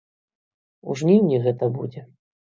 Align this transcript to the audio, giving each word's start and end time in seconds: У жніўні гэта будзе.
У 0.89 0.95
жніўні 1.03 1.43
гэта 1.45 1.71
будзе. 1.77 2.01